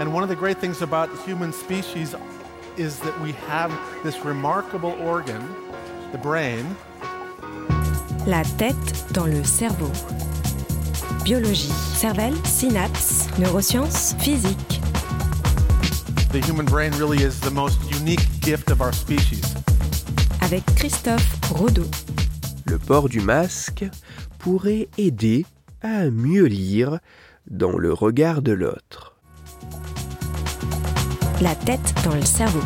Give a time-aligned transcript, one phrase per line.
[0.00, 2.14] And one of the great things about human species
[2.76, 3.70] is that we have
[4.02, 5.42] this remarkable organ,
[6.12, 6.64] the brain.
[8.26, 9.90] La tête dans le cerveau.
[11.24, 14.80] Biologie, cervelle, synapses, neurosciences, physique.
[16.32, 19.54] The human brain really is the most unique gift of our species.
[20.40, 21.86] Avec Christophe Rodeau.
[22.66, 23.84] Le port du masque
[24.38, 25.44] pourrait aider
[25.82, 26.98] à mieux lire
[27.50, 29.11] dans le regard de l'autre.
[31.42, 32.60] La tête dans le cerveau.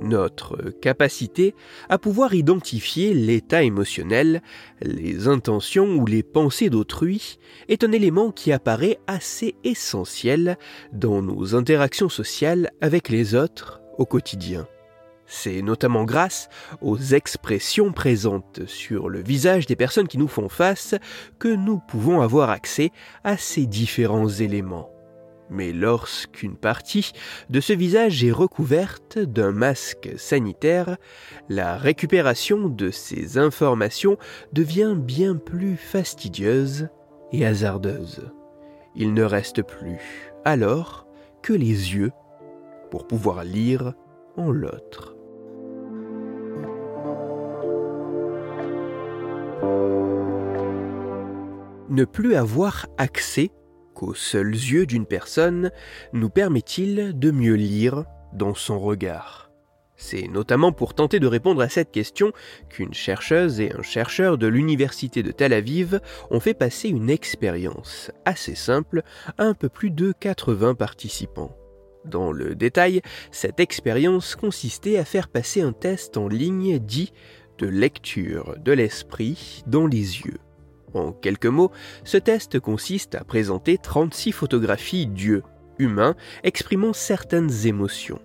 [0.00, 1.56] Notre capacité
[1.88, 4.42] à pouvoir identifier l'état émotionnel,
[4.80, 10.56] les intentions ou les pensées d'autrui est un élément qui apparaît assez essentiel
[10.92, 14.68] dans nos interactions sociales avec les autres au quotidien.
[15.30, 16.48] C'est notamment grâce
[16.80, 20.94] aux expressions présentes sur le visage des personnes qui nous font face
[21.38, 22.92] que nous pouvons avoir accès
[23.24, 24.90] à ces différents éléments.
[25.50, 27.12] Mais lorsqu'une partie
[27.50, 30.96] de ce visage est recouverte d'un masque sanitaire,
[31.50, 34.16] la récupération de ces informations
[34.54, 36.88] devient bien plus fastidieuse
[37.32, 38.30] et hasardeuse.
[38.96, 39.98] Il ne reste plus
[40.46, 41.06] alors
[41.42, 42.12] que les yeux
[42.90, 43.92] pour pouvoir lire
[44.38, 45.17] en l'autre.
[51.90, 53.50] Ne plus avoir accès
[53.94, 55.70] qu'aux seuls yeux d'une personne
[56.12, 59.50] nous permet-il de mieux lire dans son regard?
[59.96, 62.32] C'est notamment pour tenter de répondre à cette question
[62.68, 68.12] qu'une chercheuse et un chercheur de l'université de Tel Aviv ont fait passer une expérience
[68.26, 69.02] assez simple
[69.38, 71.56] à un peu plus de 80 participants.
[72.04, 73.00] Dans le détail,
[73.32, 77.12] cette expérience consistait à faire passer un test en ligne dit
[77.56, 80.38] de lecture de l'esprit dans les yeux.
[80.94, 81.70] En quelques mots,
[82.04, 85.42] ce test consiste à présenter 36 photographies d'yeux
[85.78, 88.20] humains exprimant certaines émotions.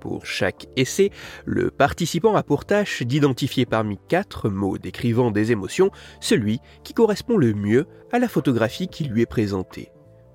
[0.00, 1.10] Pour chaque essai,
[1.44, 5.90] le participant a pour tâche d'identifier parmi quatre mots décrivant des émotions
[6.20, 9.90] celui qui correspond le mieux à la photographie qui lui est présentée.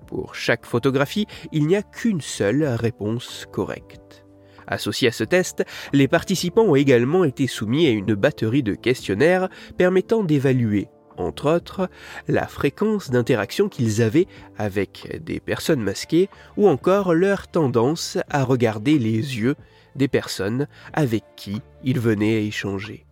[0.06, 4.24] Pour chaque photographie, il n'y a qu'une seule réponse correcte.
[4.68, 9.48] Associé à ce test, les participants ont également été soumis à une batterie de questionnaires
[9.76, 11.88] permettant d'évaluer, entre autres,
[12.28, 14.26] la fréquence d'interaction qu'ils avaient
[14.58, 19.56] avec des personnes masquées ou encore leur tendance à regarder les yeux
[19.94, 23.06] des personnes avec qui ils venaient à échanger.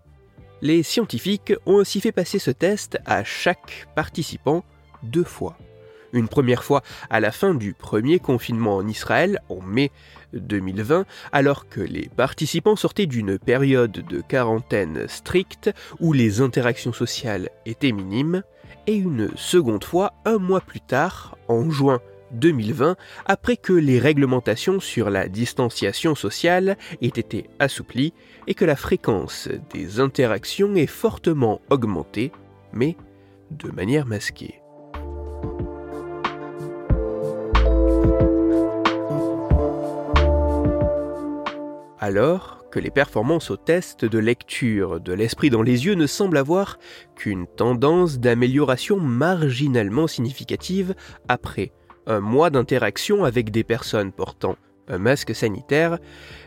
[0.61, 4.65] Les scientifiques ont aussi fait passer ce test à chaque participant
[5.03, 5.57] deux fois
[6.15, 9.91] une première fois à la fin du premier confinement en Israël en mai
[10.33, 15.71] 2020, alors que les participants sortaient d'une période de quarantaine stricte
[16.01, 18.43] où les interactions sociales étaient minimes,
[18.87, 22.01] et une seconde fois un mois plus tard, en juin
[22.33, 22.97] 2020,
[23.27, 28.13] après que les réglementations sur la distanciation sociale aient été assouplies
[28.47, 32.33] et que la fréquence des interactions est fortement augmentée,
[32.73, 32.97] mais
[33.51, 34.64] de manière masquée.
[42.05, 46.37] Alors que les performances au test de lecture de l'esprit dans les yeux ne semblent
[46.37, 46.79] avoir
[47.17, 50.95] qu'une tendance d'amélioration marginalement significative
[51.29, 51.73] après
[52.07, 54.57] un mois d'interaction avec des personnes portant
[54.87, 55.99] un masque sanitaire,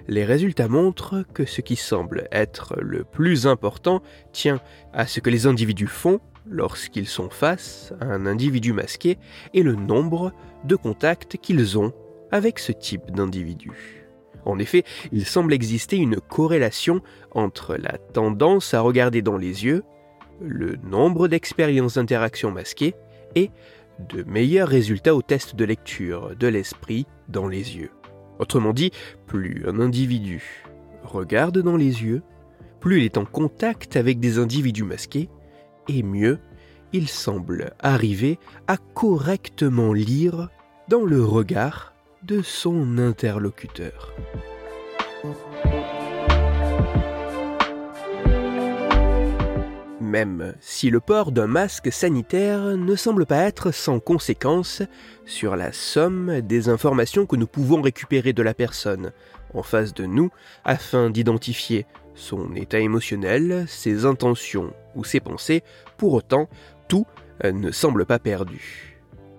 [0.08, 4.04] les résultats montrent que ce qui semble être le plus important
[4.34, 4.62] tient
[4.94, 9.18] à ce que les individus font lorsqu'ils sont face à un individu masqué
[9.56, 10.34] et le nombre
[10.66, 11.94] de contacts qu'ils ont
[12.32, 14.07] avec ce type d'individu.
[14.48, 19.84] En effet, il semble exister une corrélation entre la tendance à regarder dans les yeux,
[20.40, 22.96] le nombre d'expériences d'interaction masquées
[23.36, 23.52] et
[24.00, 27.92] de meilleurs résultats au test de lecture de l'esprit dans les yeux.
[28.40, 28.92] Autrement dit,
[29.26, 30.64] plus un individu
[31.04, 32.22] regarde dans les yeux,
[32.80, 35.30] plus il est en contact avec des individus masqués,
[35.90, 36.40] et mieux
[36.94, 40.50] il semble arriver à correctement lire
[40.88, 41.97] dans le regard
[42.28, 44.14] de son interlocuteur.
[50.02, 54.82] Même si le port d'un masque sanitaire ne semble pas être sans conséquence
[55.26, 59.14] sur la somme des informations que nous pouvons récupérer de la personne
[59.54, 60.30] en face de nous
[60.66, 65.64] afin d'identifier son état émotionnel, ses intentions ou ses pensées,
[65.98, 66.50] pour autant,
[66.90, 67.06] tout
[67.44, 68.97] ne semble pas perdu.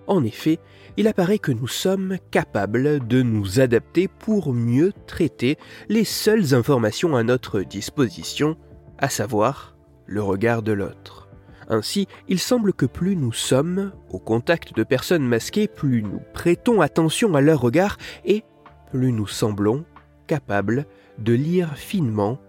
[0.09, 0.57] En effet,
[0.97, 7.15] il apparaît que nous sommes capables de nous adapter pour mieux traiter les seules informations
[7.15, 8.57] à notre disposition,
[8.97, 9.77] à savoir
[10.07, 11.29] le regard de l'autre.
[11.67, 16.81] Ainsi, il semble que plus nous sommes au contact de personnes masquées, plus nous prêtons
[16.81, 18.43] attention à leur regard et
[18.89, 19.85] plus nous semblons
[20.25, 20.87] capables
[21.19, 22.39] de lire finement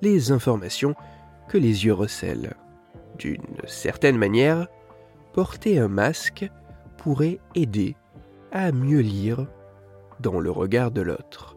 [0.00, 0.94] les informations
[1.50, 2.54] que les yeux recèlent.
[3.18, 4.68] D'une certaine manière,
[5.34, 6.50] porter un masque
[7.00, 7.96] pourrait aider
[8.52, 9.46] à mieux lire
[10.20, 11.56] dans le regard de l'autre.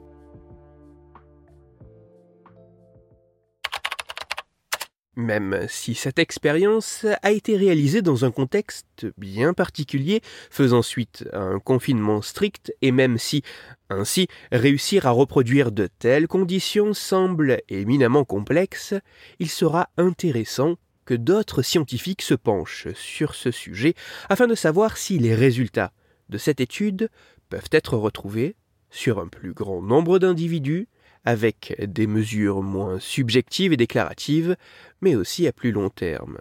[5.16, 11.40] Même si cette expérience a été réalisée dans un contexte bien particulier, faisant suite à
[11.40, 13.44] un confinement strict, et même si,
[13.90, 18.96] ainsi, réussir à reproduire de telles conditions semble éminemment complexe,
[19.40, 23.94] il sera intéressant que d'autres scientifiques se penchent sur ce sujet
[24.30, 25.92] afin de savoir si les résultats
[26.30, 27.10] de cette étude
[27.50, 28.56] peuvent être retrouvés
[28.90, 30.88] sur un plus grand nombre d'individus
[31.26, 34.56] avec des mesures moins subjectives et déclaratives,
[35.02, 36.40] mais aussi à plus long terme.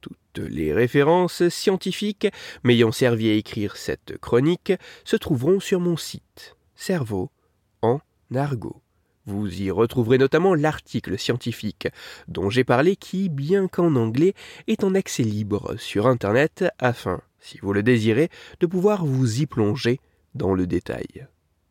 [0.00, 2.28] Toutes les références scientifiques
[2.64, 4.72] m'ayant servi à écrire cette chronique
[5.04, 7.30] se trouveront sur mon site Cerveau
[7.82, 8.00] en
[8.34, 8.80] argot.
[9.30, 11.86] Vous y retrouverez notamment l'article scientifique
[12.26, 14.34] dont j'ai parlé qui, bien qu'en anglais,
[14.66, 18.28] est en accès libre sur Internet afin, si vous le désirez,
[18.58, 20.00] de pouvoir vous y plonger
[20.34, 21.28] dans le détail.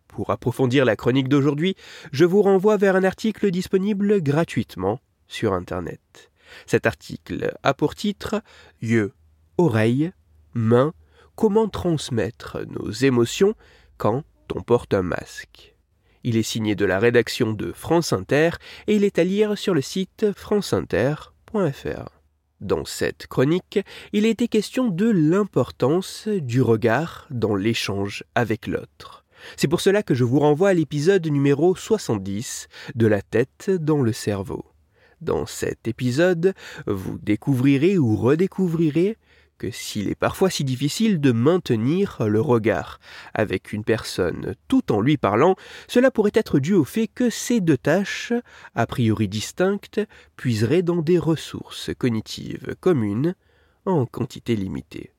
[0.07, 1.75] Pour approfondir la chronique d'aujourd'hui,
[2.13, 6.31] je vous renvoie vers un article disponible gratuitement sur Internet.
[6.65, 8.41] Cet article a pour titre
[8.81, 9.11] Yeux,
[9.57, 10.13] oreilles,
[10.53, 10.93] mains,
[11.35, 13.53] comment transmettre nos émotions
[13.97, 14.23] quand
[14.55, 15.75] on porte un masque.
[16.23, 18.51] Il est signé de la rédaction de France Inter
[18.87, 22.09] et il est à lire sur le site franceinter.fr.
[22.59, 23.79] Dans cette chronique,
[24.11, 29.23] il était question de l'importance du regard dans l'échange avec l'autre.
[29.55, 34.01] C'est pour cela que je vous renvoie à l'épisode numéro 70 de la tête dans
[34.01, 34.65] le cerveau.
[35.21, 36.53] Dans cet épisode,
[36.85, 39.17] vous découvrirez ou redécouvrirez
[39.59, 42.99] que s'il est parfois si difficile de maintenir le regard
[43.35, 45.55] avec une personne tout en lui parlant,
[45.87, 48.33] cela pourrait être dû au fait que ces deux tâches,
[48.73, 50.01] a priori distinctes,
[50.35, 53.35] puiseraient dans des ressources cognitives communes
[53.85, 55.11] en quantité limitée.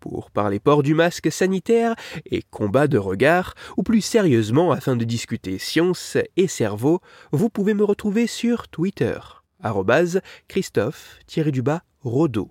[0.00, 5.04] Pour parler port du masque sanitaire et combat de regard, ou plus sérieusement afin de
[5.04, 7.00] discuter science et cerveau,
[7.32, 9.18] vous pouvez me retrouver sur Twitter,
[10.48, 12.50] Christophe-Rodo,